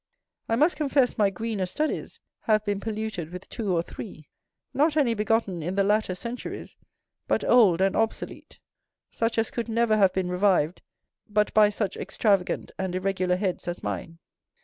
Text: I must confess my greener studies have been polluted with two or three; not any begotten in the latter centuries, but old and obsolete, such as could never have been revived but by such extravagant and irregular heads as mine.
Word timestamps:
I 0.49 0.55
must 0.55 0.77
confess 0.77 1.15
my 1.19 1.29
greener 1.29 1.67
studies 1.67 2.19
have 2.45 2.65
been 2.65 2.79
polluted 2.79 3.29
with 3.31 3.47
two 3.49 3.71
or 3.71 3.83
three; 3.83 4.29
not 4.73 4.97
any 4.97 5.13
begotten 5.13 5.61
in 5.61 5.75
the 5.75 5.83
latter 5.83 6.15
centuries, 6.15 6.75
but 7.27 7.43
old 7.43 7.81
and 7.81 7.95
obsolete, 7.95 8.57
such 9.11 9.37
as 9.37 9.51
could 9.51 9.69
never 9.69 9.95
have 9.95 10.11
been 10.11 10.29
revived 10.29 10.81
but 11.29 11.53
by 11.53 11.69
such 11.69 11.97
extravagant 11.97 12.71
and 12.79 12.95
irregular 12.95 13.35
heads 13.35 13.67
as 13.67 13.83
mine. 13.83 14.17